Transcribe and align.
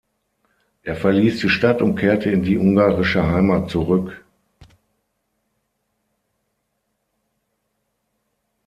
Er 0.81 0.95
verließ 0.95 1.41
die 1.41 1.49
Stadt 1.49 1.83
und 1.83 1.95
kehrte 1.95 2.31
in 2.31 2.41
die 2.41 2.57
ungarische 2.57 3.23
Heimat 3.23 3.69
zurück. 3.69 4.25